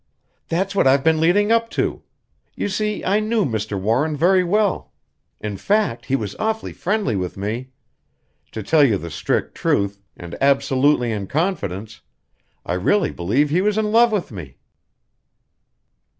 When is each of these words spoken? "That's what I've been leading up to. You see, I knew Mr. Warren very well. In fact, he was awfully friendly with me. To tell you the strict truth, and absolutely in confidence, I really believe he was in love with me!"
"That's 0.47 0.73
what 0.73 0.87
I've 0.87 1.03
been 1.03 1.19
leading 1.21 1.51
up 1.51 1.69
to. 1.77 2.01
You 2.55 2.69
see, 2.69 3.05
I 3.05 3.19
knew 3.19 3.45
Mr. 3.45 3.79
Warren 3.79 4.17
very 4.17 4.43
well. 4.43 4.91
In 5.39 5.57
fact, 5.57 6.07
he 6.07 6.15
was 6.15 6.35
awfully 6.37 6.73
friendly 6.73 7.15
with 7.15 7.37
me. 7.37 7.69
To 8.53 8.63
tell 8.63 8.83
you 8.83 8.97
the 8.97 9.11
strict 9.11 9.53
truth, 9.53 10.01
and 10.17 10.35
absolutely 10.41 11.11
in 11.11 11.27
confidence, 11.27 12.01
I 12.65 12.73
really 12.73 13.11
believe 13.11 13.51
he 13.51 13.61
was 13.61 13.77
in 13.77 13.91
love 13.91 14.11
with 14.11 14.31
me!" 14.31 14.57